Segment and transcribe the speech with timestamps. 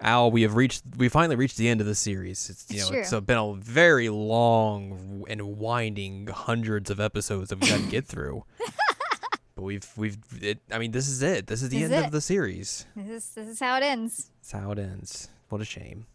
[0.00, 2.50] Al, we have reached we finally reached the end of the series.
[2.50, 3.18] It's you It's know it's true.
[3.18, 8.06] uh, been a very long and winding hundreds of episodes that we got to get
[8.06, 8.44] through.
[9.54, 11.46] but we've we've it, I mean this is it.
[11.46, 12.06] This is the This end it.
[12.06, 12.86] of the series.
[12.96, 14.30] This is this is how it ends.
[14.42, 15.28] That's how it ends.
[15.48, 16.06] What a shame.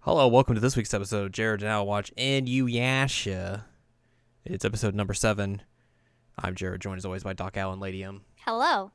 [0.00, 3.64] Hello, welcome to this week's episode of Jared and Al Watch Inuyasha.
[4.44, 5.62] It's episode number seven.
[6.38, 8.22] I'm Jared, joined as always by Doc Allen and Lady M.
[8.44, 8.90] Hello.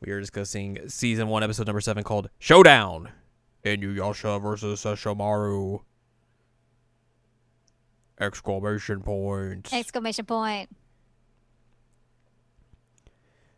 [0.00, 3.08] We are discussing season one, episode number seven, called Showdown.
[3.64, 5.80] Inuyasha versus Sesshomaru.
[8.20, 9.72] Exclamation point.
[9.72, 10.68] Exclamation point.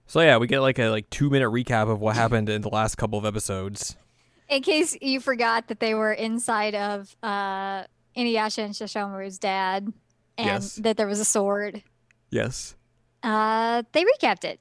[0.07, 2.69] so yeah, we get like a like two minute recap of what happened in the
[2.69, 3.97] last couple of episodes.
[4.49, 7.85] In case you forgot that they were inside of uh
[8.17, 9.93] Inuyasha and Sesshomaru's dad
[10.39, 10.77] and Yes.
[10.77, 11.83] that there was a sword.
[12.31, 12.75] Yes.
[13.23, 14.61] Uh they recapped it.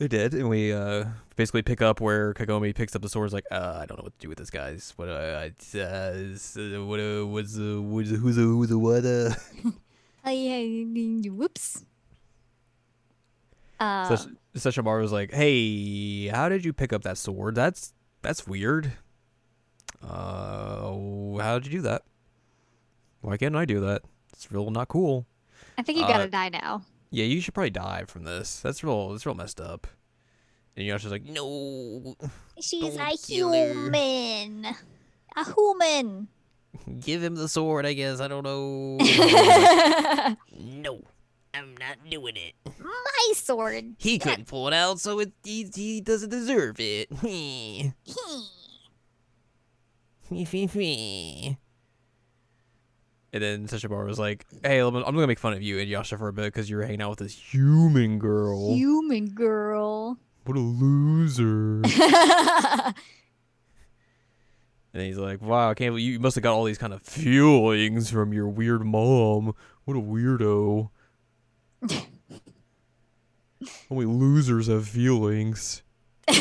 [0.00, 1.04] They did, and we uh
[1.36, 3.26] basically pick up where Kagome picks up the sword.
[3.26, 4.94] Is like, uh, I don't know what to do with this, guys.
[4.96, 9.04] What, uh, uh, uh, what, uh, what's, uh, what's, uh, who's, uh, who's, uh, what,
[9.04, 9.34] uh.
[11.30, 11.84] Whoops.
[13.78, 17.54] Um, Sesh- Sesshomaru was like, "Hey, how did you pick up that sword?
[17.54, 18.92] That's that's weird.
[20.02, 22.04] Uh, how did you do that?
[23.20, 24.02] Why can't I do that?
[24.32, 25.26] It's real not cool.
[25.76, 26.82] I think you uh, gotta die now.
[27.10, 28.60] Yeah, you should probably die from this.
[28.60, 29.10] That's real.
[29.10, 29.86] That's real messed up."
[30.76, 32.14] Inuyasha's like, "No,
[32.60, 33.10] She's a her.
[33.26, 34.66] human.
[35.36, 36.28] A human.
[37.00, 37.84] give him the sword.
[37.86, 38.96] I guess I don't know."
[40.58, 41.02] no,
[41.52, 42.54] I'm not doing it.
[42.78, 43.96] My sword.
[43.98, 47.10] He couldn't pull it out, so it, he he doesn't deserve it.
[53.32, 56.26] And then Sesshomaru was like, "Hey, I'm I'm gonna make fun of you Inuyasha for
[56.28, 58.74] a bit because you're hanging out with this human girl.
[58.74, 60.18] Human girl.
[60.44, 61.82] What a loser!"
[64.92, 67.02] and he's like, "Wow, I can't believe you must have got all these kind of
[67.02, 69.54] feelings from your weird mom.
[69.84, 70.90] What a weirdo!
[73.90, 75.82] Only losers have feelings."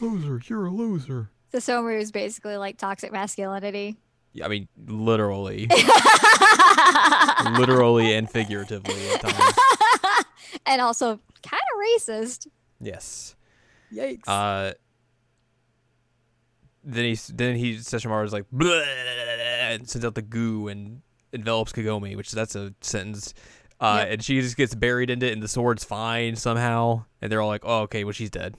[0.00, 1.30] loser, you're a loser.
[1.52, 3.96] Sesshomaru is basically like toxic masculinity.
[4.32, 5.66] Yeah, I mean, literally,
[7.58, 9.54] literally and figuratively at times.
[10.66, 12.46] and also kind of racist.
[12.80, 13.34] Yes.
[13.92, 14.22] Yikes.
[14.26, 14.72] Uh.
[16.82, 21.02] Then he then he Sesshomaru is like and sends out the goo and
[21.32, 23.34] envelops Kagome, which that's a sentence.
[23.80, 24.12] Uh, Yep.
[24.12, 27.04] and she just gets buried in it, and the sword's fine somehow.
[27.20, 28.56] And they're all like, "Oh, okay, well she's dead."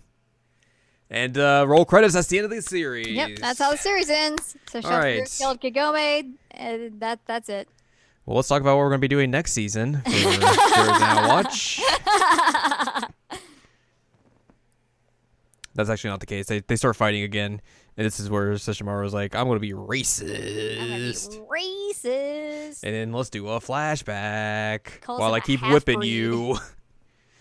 [1.11, 2.13] And uh, roll credits.
[2.13, 3.07] That's the end of the series.
[3.09, 4.55] yep, that's how the series ends.
[4.71, 5.29] So All right.
[5.37, 7.67] killed Kagome, and that that's it.
[8.25, 11.27] Well, let's talk about what we're going to be doing next season for Jared Now
[11.27, 11.81] Watch.
[15.73, 16.47] That's actually not the case.
[16.47, 17.61] They they start fighting again,
[17.95, 21.47] and this is where Sesshomaru is like, "I'm going to be I'm gonna be racist,"
[21.47, 22.83] racist.
[22.83, 26.09] and then let's do a flashback Calls while I keep whipping half-breed.
[26.09, 26.57] you.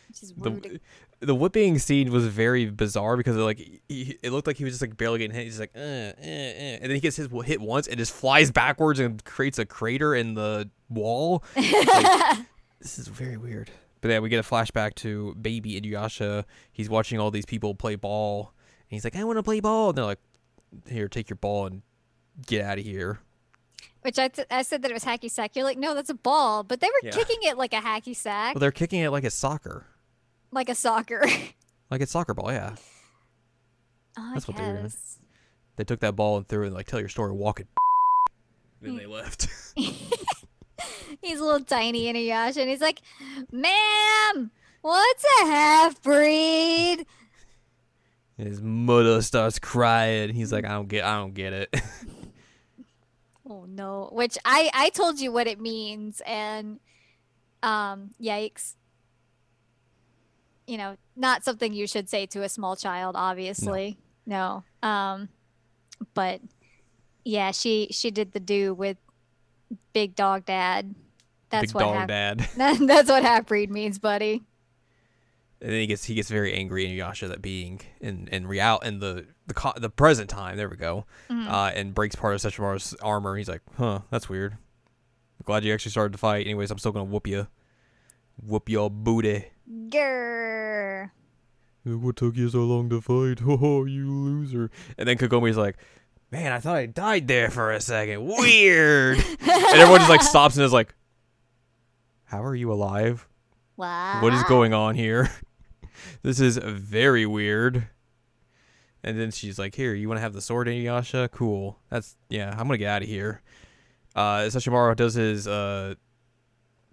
[0.09, 0.63] Which is rude.
[0.63, 0.81] the
[1.21, 4.73] The whipping scene was very bizarre because it, like he, it looked like he was
[4.73, 5.45] just like barely getting hit.
[5.45, 8.51] He's like, uh, uh, uh, and then he gets his hit once and just flies
[8.51, 11.45] backwards and creates a crater in the wall.
[11.57, 12.39] Like,
[12.81, 13.71] this is very weird.
[14.01, 16.45] But yeah, we get a flashback to baby Inuyasha.
[16.73, 18.55] He's watching all these people play ball,
[18.89, 20.21] and he's like, "I want to play ball." And they're like,
[20.89, 21.83] "Here, take your ball and
[22.47, 23.21] get out of here."
[24.01, 25.55] Which I, th- I said that it was hacky sack.
[25.55, 26.63] You're like, no, that's a ball.
[26.63, 27.11] But they were Yeah.
[27.11, 29.85] kicking it like a hacky sack, Well, they're kicking it like a soccer,
[30.53, 31.23] like a soccer.
[31.91, 32.53] like it's soccer ball.
[32.53, 32.75] Yeah,
[34.19, 34.93] Oh, That's I what they were doing.
[35.77, 37.69] they took that ball and threw it and like, "Tell your story, walk it."
[38.83, 39.47] Then they left.
[39.77, 43.01] He's a little tiny Inuyasha, and he's like,
[43.53, 44.51] ma'am,
[44.81, 47.05] what's a half breed?
[48.39, 50.33] His mother starts crying.
[50.33, 51.77] He's like, "I don't get, I don't get it."
[53.47, 54.09] Oh no!
[54.13, 56.81] Which I I told you what it means, and
[57.63, 58.77] um, yikes.
[60.71, 63.99] You know, not something you should say to a small child, obviously.
[64.25, 64.63] No.
[64.85, 65.29] Um,
[66.15, 66.41] but
[67.25, 68.97] yeah, she she did the do with
[69.93, 70.95] Big Dog Dad.
[71.51, 72.49] That's Big what dog hap- dad.
[72.57, 74.45] That's what half breed means, buddy.
[75.61, 79.01] And then he gets he gets very angry Inuyasha that being in in real in
[79.01, 80.57] the the co- the present time.
[80.57, 81.05] There we go.
[81.29, 81.49] Mhm.
[81.51, 83.37] Uh, and breaks part of Sesshomaru's armor.
[83.37, 84.57] He's like, "Huh, that's weird.
[85.45, 86.47] Glad you actually started to fight.
[86.47, 87.49] Anyways, I'm still gonna whoop you.
[88.43, 89.47] Whoop your booty.
[89.71, 91.11] Grr.
[91.85, 93.41] What took you so long to fight?
[93.47, 94.71] Oh, you loser.
[94.99, 95.77] And then Kagome's like,
[96.31, 98.25] man, I thought I died there for a second.
[98.25, 99.19] Weird.
[99.41, 100.95] and everyone just like stops and is like,
[102.25, 103.27] how are you alive?
[103.77, 104.23] What?
[104.23, 105.31] What is going on here?
[106.23, 107.89] this is very weird.
[109.03, 111.31] And then she's like, "Here, you want to have the sword, Inuyasha?
[111.31, 111.79] Cool.
[111.89, 112.51] That's yeah.
[112.51, 113.41] I'm gonna get out of here."
[114.15, 115.95] Uh, Sesshomaru does his uh,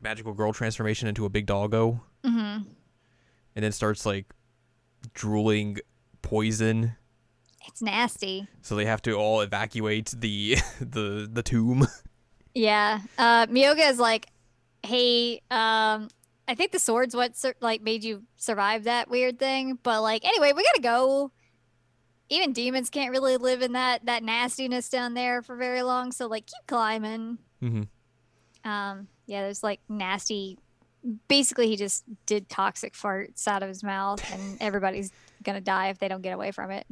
[0.02, 2.58] magical girl transformation into a big doggo, hmm
[3.56, 4.26] and then starts like
[5.14, 5.78] drooling
[6.22, 6.94] poison.
[7.68, 8.48] It's nasty.
[8.62, 11.88] So they have to all evacuate the the the tomb.
[12.54, 13.02] Yeah.
[13.20, 14.26] Uh, Myoga is like,
[14.82, 16.08] hey, um,
[16.48, 19.78] I think the sword's what like made you survive that weird thing.
[19.84, 21.32] But like, anyway, we gotta go.
[22.30, 26.12] Even demons can't really live in that that nastiness down there for very long.
[26.12, 27.38] So like, keep climbing.
[27.60, 27.84] hmm
[28.64, 30.58] Um, yeah, there's like nasty.
[31.28, 35.12] Basically, he just did toxic farts out of his mouth, and everybody's
[35.44, 36.88] gonna die if they don't get away from it.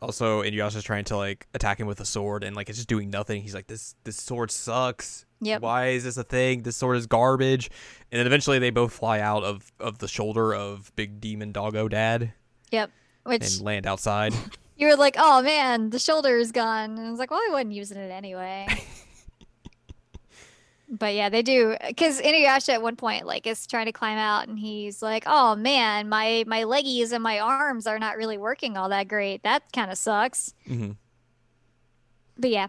[0.00, 3.10] Also, Inuyasha's trying to like attack him with a sword, and like it's just doing
[3.10, 3.42] nothing.
[3.42, 5.24] He's like, "This this sword sucks.
[5.40, 5.62] Yep.
[5.62, 6.62] Why is this a thing?
[6.62, 7.70] This sword is garbage."
[8.12, 11.88] And then eventually, they both fly out of of the shoulder of Big Demon Doggo
[11.88, 12.32] Dad
[12.70, 12.90] Yep.
[13.24, 14.34] Which and land outside.
[14.76, 16.96] you were like, oh man, the shoulder is gone.
[16.96, 18.66] And I was like, well, I wasn't using it anyway.
[20.88, 24.48] but yeah, they do because Inuyasha at one point like is trying to climb out,
[24.48, 28.76] and he's like, oh man, my my leggies and my arms are not really working
[28.76, 29.42] all that great.
[29.42, 30.54] That kind of sucks.
[30.66, 30.92] hmm
[32.38, 32.68] But yeah,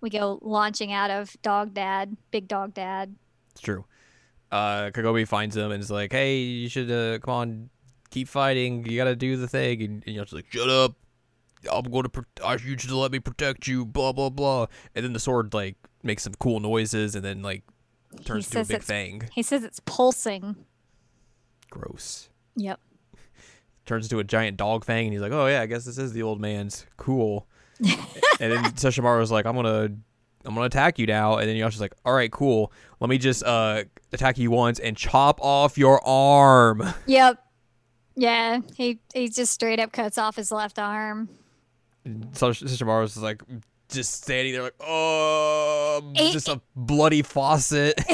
[0.00, 3.16] we go launching out of Dog Dad, Big Dog Dad.
[3.52, 3.84] It's true.
[4.52, 7.70] Uh, Kagome finds him and is like, "Hey, you should uh, come on,
[8.10, 8.86] keep fighting.
[8.86, 10.94] You gotta do the thing." And, and Yasha's like, "Shut up.
[11.72, 12.08] I'm going to.
[12.08, 14.66] Pro- I you should let me protect you." Blah blah blah.
[14.94, 15.74] And then the sword like
[16.06, 17.62] makes some cool noises and then like
[18.24, 19.28] turns into a big fang.
[19.32, 20.56] He says it's pulsing.
[21.70, 22.30] Gross.
[22.56, 22.80] Yep.
[23.84, 26.12] Turns into a giant dog fang, and he's like, "Oh yeah, I guess this is
[26.12, 26.86] the old man's.
[26.96, 27.46] Cool."
[27.78, 29.90] and then Sesshomaru's like, "I'm gonna."
[30.44, 32.72] I'm gonna attack you now, and then Yasha's like, "All right, cool.
[33.00, 33.82] Let me just uh
[34.12, 37.42] attack you once and chop off your arm." Yep.
[38.14, 41.28] Yeah, he he just straight up cuts off his left arm.
[42.32, 43.42] So Sesshomaru's like
[43.88, 47.96] just standing there, like, oh, Eh, just a bloody faucet.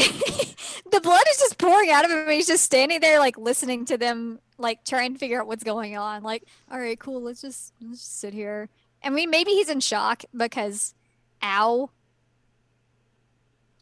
[0.93, 2.29] the blood is just pouring out of him.
[2.29, 5.97] He's just standing there, like listening to them, like trying to figure out what's going
[5.97, 6.23] on.
[6.23, 7.23] Like, all right, cool.
[7.23, 8.69] Let's just let's just sit here.
[9.03, 10.95] I mean, maybe he's in shock because,
[11.43, 11.91] ow.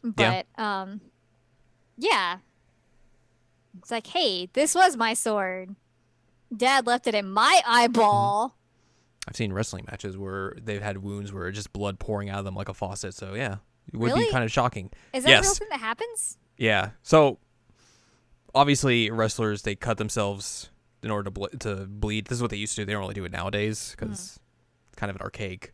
[0.03, 1.01] But um,
[1.97, 2.37] yeah.
[3.77, 5.75] It's like, hey, this was my sword.
[6.55, 8.55] Dad left it in my eyeball.
[9.27, 12.45] I've seen wrestling matches where they've had wounds where it's just blood pouring out of
[12.45, 13.13] them like a faucet.
[13.13, 13.57] So yeah,
[13.93, 14.25] it would Really?
[14.25, 14.89] be kind of shocking.
[15.13, 16.37] Is that a real thing that happens?
[16.57, 16.91] Yeah.
[17.03, 17.37] So
[18.53, 20.69] obviously wrestlers they cut themselves
[21.03, 22.25] in order to ble- to bleed.
[22.27, 22.85] This is what they used to do.
[22.85, 24.39] They don't really do it nowadays because it's
[24.95, 25.73] kind of an archaic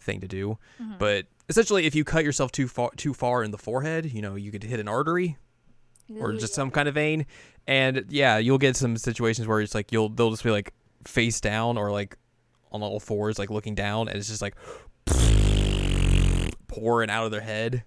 [0.00, 0.58] thing to do.
[0.80, 0.98] Mhm.
[0.98, 4.34] But essentially, if you cut yourself too far too far in the forehead, you know,
[4.34, 5.36] you could hit an artery
[6.20, 7.26] or just some kind of vein.
[7.66, 10.72] And yeah, you'll get some situations where it's like you'll they'll just be like
[11.04, 12.16] face down or like
[12.82, 14.54] on all fours, like looking down, and it's just like
[16.68, 17.84] pouring out of their head.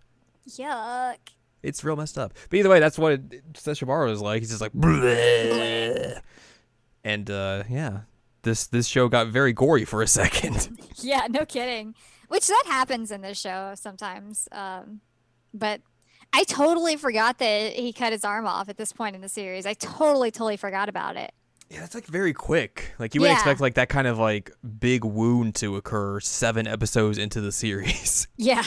[0.48, 1.18] Yuck.
[1.62, 2.34] It's real messed up.
[2.50, 4.42] But either way, that's what Sesshomaru is like.
[4.42, 6.20] He's just like, "Bleh."
[7.04, 8.02] and uh, yeah,
[8.44, 10.70] this this show got very gory for a second.
[11.02, 11.96] Yeah, no kidding.
[12.28, 14.50] Which that happens in this show sometimes.
[14.52, 15.00] Um,
[15.54, 15.80] but
[16.34, 19.66] I totally forgot that he cut his arm off at this point in the series.
[19.66, 21.32] I totally, totally forgot about it.
[21.70, 22.94] Yeah, it's like very quick.
[22.98, 23.34] Like you would Yeah.
[23.36, 28.28] expect like that kind of like big wound to occur seven episodes into the series.
[28.38, 28.64] Yeah.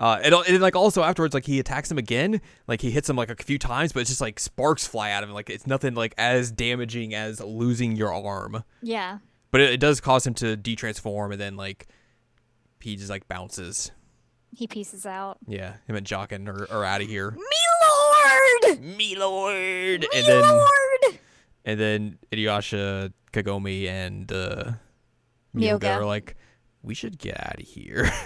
[0.00, 2.40] Uh, and, and like also afterwards, like he attacks him again.
[2.66, 5.22] Like he hits him like a few times, but it's just like sparks fly out
[5.22, 5.34] of him.
[5.34, 8.64] Like it's nothing like as damaging as losing your arm.
[8.82, 9.18] Yeah.
[9.50, 11.86] But it, it does cause him to detransform, and then like
[12.80, 13.92] he just like bounces.
[14.52, 15.38] He pieces out.
[15.46, 17.30] Yeah, him and Jaken are, are out of here.
[17.30, 18.80] Me lord!
[18.82, 21.18] Me lord, Me and then lord!
[21.64, 24.72] And then Inuyasha, Kagome, and uh,
[25.54, 26.36] Myoga are like,
[26.82, 28.10] we should get out of here.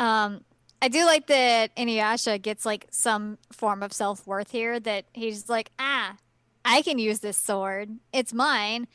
[0.00, 0.44] Um,
[0.80, 4.80] I do like that Inuyasha gets like some form of self worth here.
[4.80, 6.16] That he's like, ah,
[6.64, 7.90] I can use this sword.
[8.12, 8.88] It's mine.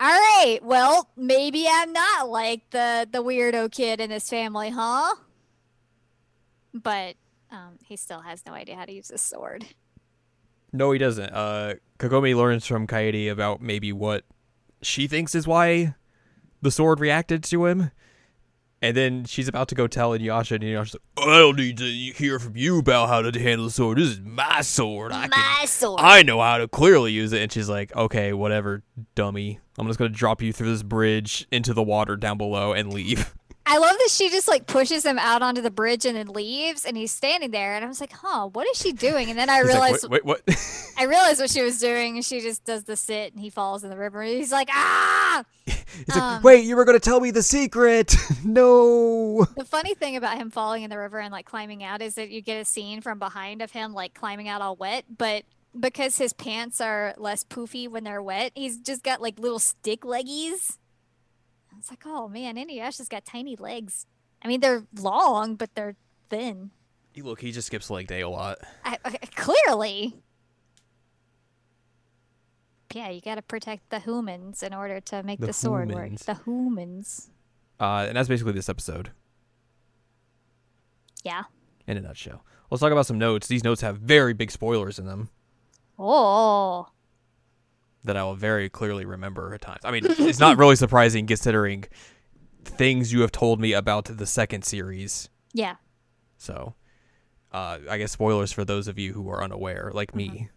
[0.00, 0.58] All right.
[0.62, 5.14] Well, maybe I'm not like the the weirdo kid in this family, huh?
[6.74, 7.14] But
[7.52, 9.64] um, he still has no idea how to use this sword.
[10.72, 11.30] No, he doesn't.
[11.30, 14.24] Uh, Kagome learns from Kaede about maybe what
[14.82, 15.94] she thinks is why
[16.62, 17.90] the sword reacted to him.
[18.80, 21.84] And then she's about to go tell Inuyasha, and Inuyasha's like, I don't need to
[21.84, 23.98] hear from you about how to handle the sword.
[23.98, 25.10] This is my sword.
[25.10, 26.00] I can, sword.
[26.00, 27.42] I know how to clearly use it.
[27.42, 28.84] And she's like, okay, whatever,
[29.16, 29.58] dummy.
[29.78, 32.92] I'm just going to drop you through this bridge into the water down below and
[32.92, 33.34] leave.
[33.70, 36.86] I love that she just like pushes him out onto the bridge and then leaves,
[36.86, 39.50] and he's standing there, and I was like, "Huh, what is she doing?" And then
[39.50, 40.92] I He's like, realized, wait, wait, what?
[40.98, 43.84] I realized what she was doing, and she just does the sit, and he falls
[43.84, 44.22] in the river.
[44.22, 48.16] And he's like, "Ah!" He's like, Um, wait, you were gonna tell me the secret.
[48.44, 49.44] no.
[49.56, 52.30] The funny thing about him falling in the river and like climbing out is that
[52.30, 55.44] you get a scene from behind of him like climbing out all wet, but
[55.78, 60.00] because his pants are less poofy when they're wet, he's just got like little stick
[60.02, 60.78] leggies.
[61.78, 64.06] I was like, oh man, Inuyasha's got tiny legs.
[64.42, 65.94] I mean, they're long, but they're
[66.28, 66.72] thin.
[67.16, 68.58] Look, he just skips leg day a lot.
[68.84, 70.14] I, I, clearly.
[72.92, 76.16] Yeah, you got to protect the humans in order to make the, The sword work.
[76.16, 77.30] The humans.
[77.78, 79.10] Uh, and that's basically this episode
[81.22, 81.44] Yeah.
[81.86, 82.44] in a nutshell.
[82.70, 83.46] Let's talk about some notes.
[83.46, 85.28] These notes have very big spoilers in them
[85.98, 86.88] Oh.
[88.08, 89.80] That I will very clearly remember at times.
[89.84, 91.84] I mean, it's not really surprising considering
[92.64, 95.28] things you have told me about the second series.
[95.52, 95.76] Yeah.
[96.36, 96.74] So,
[97.52, 100.48] uh, I guess spoilers for those of you who are unaware, like me.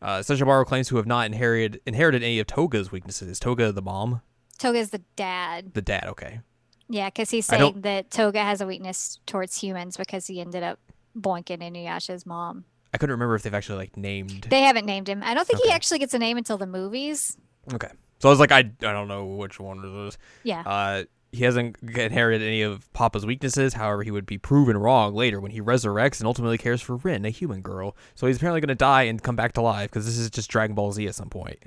[0.00, 3.28] Uh, Sesshomaru claims to have not inherited inherited any of Toga's weaknesses.
[3.28, 4.20] Is Toga the mom?
[4.58, 5.74] Toga's the dad.
[5.74, 6.40] The dad, okay.
[6.88, 10.78] Yeah, because he's saying that Toga has a weakness towards humans because he ended up
[11.18, 12.66] boinking Inuyasha's mom.
[12.94, 14.46] I couldn't remember if they've actually like named.
[14.48, 15.22] They haven't named him.
[15.22, 17.36] I don't think he actually gets a name until the movies.
[17.72, 20.18] Okay, so I was like, I, I don't know which one it is.
[20.44, 20.62] Yeah.
[20.64, 23.74] Uh, he hasn't inherited any of Papa's weaknesses.
[23.74, 27.24] However, he would be proven wrong later when he resurrects and ultimately cares for Rin,
[27.24, 27.96] a human girl.
[28.14, 30.48] So he's apparently going to die and come back to life because this is just
[30.48, 31.58] Dragon Ball Z at some point.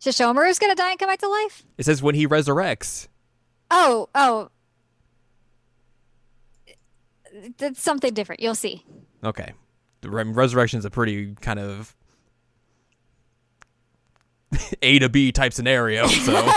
[0.00, 1.64] Sesshomaru's gonna die and come back to life?
[1.76, 3.08] It says when he resurrects.
[3.70, 4.50] Oh, oh.
[7.56, 8.40] That's something different.
[8.40, 8.84] You'll see.
[9.24, 9.52] Okay,
[10.00, 10.10] the
[10.78, 11.94] is a pretty kind of
[14.82, 16.06] A to B type scenario.
[16.06, 16.52] So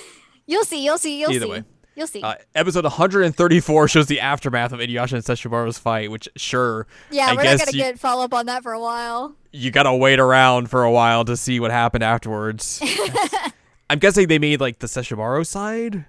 [0.46, 0.84] You'll see.
[0.84, 1.20] You'll see.
[1.20, 1.50] You'll Either see.
[1.50, 1.64] way.
[1.96, 2.22] You'll see.
[2.22, 7.34] uh, episode 134 shows the aftermath of Inuyasha and Sesshomaru's fight, which sure yeah, I
[7.34, 9.34] we're not gonna you- get follow up on that for a while.
[9.50, 12.82] you gotta wait around for a while to see what happened afterwards.
[13.90, 16.04] I'm guessing they made like the Sesshomaru side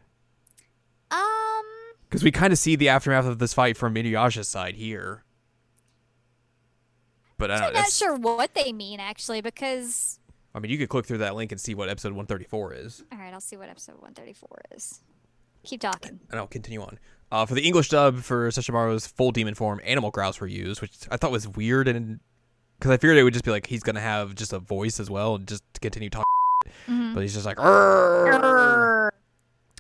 [1.10, 1.64] Um,
[2.10, 5.24] because we kind of see the aftermath of this fight from Inuyasha's side here.
[7.38, 10.20] But I don't I'm not sure what they mean actually because.
[10.56, 13.20] I mean, you could click through that link and see what episode 134 is, All
[13.20, 15.02] right, I'll see what episode 134 is.
[15.64, 16.20] Keep talking.
[16.32, 16.98] and I'll continue on.
[17.32, 20.98] Uh, for the English dub for Sesshomaru's full demon form, animal growls were used, which
[21.12, 22.22] I thought was weird, and
[22.80, 25.10] because I figured it would just be like he's gonna have just a voice as
[25.12, 26.24] well, and just to continue talking.
[26.88, 27.14] Mhm.
[27.14, 29.14] But he's just like, "Arr!"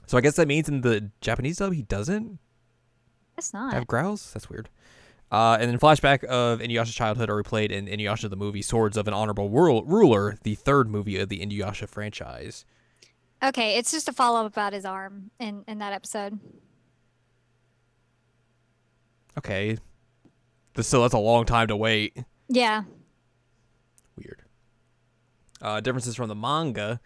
[0.05, 2.37] So I guess that means in the Japanese dub he doesn't.
[3.35, 3.73] That's not.
[3.73, 4.31] have growls.
[4.33, 4.69] That's weird.
[5.31, 9.07] Uh, and then flashback of Inuyasha's childhood are replayed in Inuyasha the movie Swords of
[9.07, 12.65] an Honorable World Ruler, the third movie of the Inuyasha franchise.
[13.43, 16.39] Okay, it's just a follow up about his arm in in that episode.
[19.37, 19.77] Okay,
[20.81, 22.17] so that's a long time to wait.
[22.47, 22.83] Yeah.
[24.15, 24.41] Weird.
[25.61, 26.99] Uh, differences from the manga.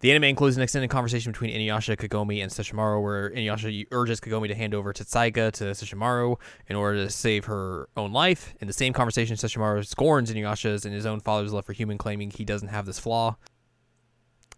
[0.00, 4.46] The anime includes an extended conversation between Inuyasha, Kagome, and Sesshomaru, where Inuyasha urges Kagome
[4.46, 6.36] to hand over Tessaiga to Sesshomaru
[6.68, 8.54] in order to save her own life.
[8.60, 12.30] In the same conversation, Sesshomaru scorns Inuyasha's and his own father's love for human, claiming
[12.30, 13.36] he doesn't have this flaw.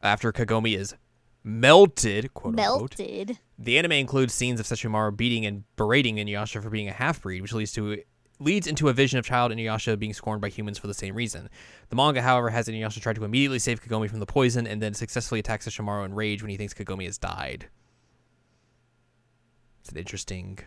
[0.03, 0.95] After Kagome is
[1.43, 2.97] melted, quote unquote,
[3.59, 7.55] the anime includes scenes of Sesshomaru beating and berating Inuyasha for being a half-breed, which
[7.55, 8.03] leads to
[8.41, 11.49] leads into a vision of child Inuyasha being scorned by humans for the same reason.
[11.91, 14.95] The manga, however, has Inuyasha try to immediately save Kagome from the poison and then
[14.95, 17.69] successfully attacks Sesshomaru in rage when he thinks Kagome has died.
[19.81, 20.59] It's an interesting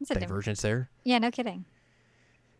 [0.00, 0.90] It's different- divergence there.
[1.04, 1.64] Yeah, no kidding.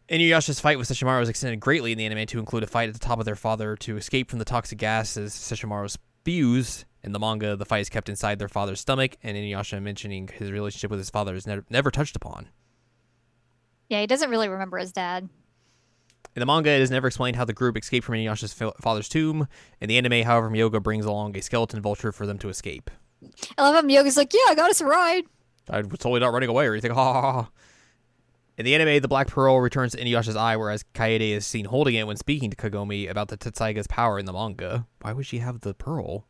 [0.09, 2.95] Inuyasha's fight with Sesshomaru is extended greatly in the anime to include a fight at
[2.95, 6.85] the top of their father to escape from the toxic gases Sesshomaru spews.
[7.05, 10.51] In the manga, the fight is kept inside their father's stomach, and Inuyasha mentioning his
[10.53, 12.49] relationship with his father is never, never touched upon.
[13.93, 15.29] Yeah, he doesn't really remember his dad.
[16.35, 19.47] In the manga, it is never explained how the group escaped from Inuyasha's father's tomb.
[19.83, 22.91] In the anime, however, Myoga brings along a skeleton vulture for them to escape.
[23.59, 23.91] I love him.
[23.91, 25.25] Yoga's like, yeah, I got us a ride.
[25.69, 26.91] I was totally not running away or anything.
[26.95, 27.51] Ha ha ha.
[28.57, 31.95] In the anime, the Black Pearl returns to Inuyasha's eye, whereas Kaede is seen holding
[31.95, 34.87] it when speaking to Kagome about the Tessaiga's power in the manga.
[35.03, 36.27] Why would she have the pearl?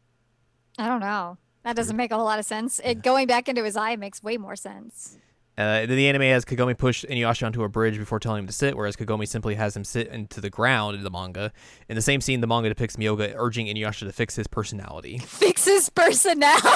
[0.78, 1.38] I don't know.
[1.62, 2.81] That doesn't make a whole lot of sense.
[2.83, 5.16] It going back into his eye makes way more sense.
[5.59, 8.52] Uh, then the anime has Kagome push Inuyasha onto a bridge before telling him to
[8.52, 11.52] sit, whereas Kagome simply has him sit into the ground in the manga.
[11.88, 15.18] In the same scene, the manga depicts Myoga urging Inuyasha to fix his personality.
[15.26, 16.68] Fix his personality.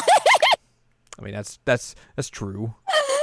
[1.19, 2.75] I mean, that's that's that's true.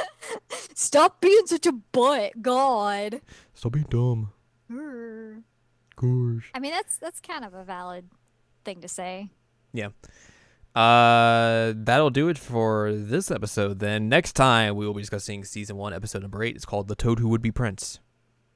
[0.73, 2.41] Stop being such a butt.
[2.41, 3.21] God.
[3.53, 4.31] Stop being dumb.
[5.95, 6.51] Gosh.
[6.55, 8.09] I mean, that's that's kind of a valid
[8.65, 9.29] thing to say.
[9.71, 9.89] Yeah.
[10.75, 13.79] Uh, that'll do it for this episode.
[13.79, 16.55] Then next time we will be discussing season one, episode number eight.
[16.55, 17.99] It's called "The Toad Who Would Be Prince."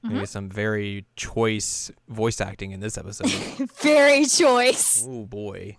[0.05, 0.11] Mhm.
[0.11, 3.29] Maybe some very choice voice acting in this episode.
[3.81, 5.03] Very choice.
[5.07, 5.77] oh boy!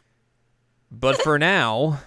[0.90, 2.00] but for now,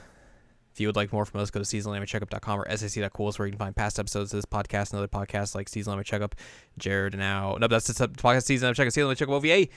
[0.74, 3.60] if you would like more from us, go to seasonalanimecheckup.com or sac.cool where you can
[3.60, 6.36] find past episodes of this podcast and other podcasts like Seasonal Anime Checkup,
[6.78, 7.58] Jared and now.
[7.60, 9.68] No, that's the podcast Seasonal Anime Checkup, Seasonal Anime Checkup OVA.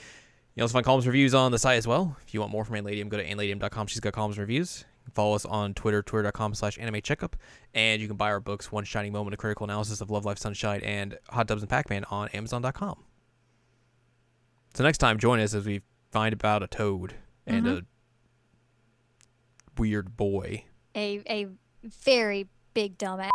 [0.54, 2.16] You also find columns and reviews on the site as well.
[2.26, 3.86] If you want more from Anladium, go to anladium.com.
[3.86, 4.84] She's got columns and reviews.
[5.12, 7.36] Follow us on Twitter, twitter.com slash anime checkup.
[7.74, 10.38] And you can buy our books, One Shining Moment, a critical analysis of Love, Live,
[10.38, 13.02] Sunshine, and Hot Dubs and Pac-Man on amazon.com.
[14.74, 15.80] So next time, join us as we
[16.12, 17.14] find about a toad
[17.46, 17.78] and Mhm.
[17.78, 17.84] a
[19.80, 20.64] weird boy.
[20.94, 21.48] A a
[21.82, 23.30] very big dumbass.